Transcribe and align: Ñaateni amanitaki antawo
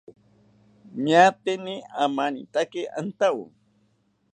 Ñaateni 1.05 1.73
amanitaki 2.03 2.81
antawo 2.99 3.45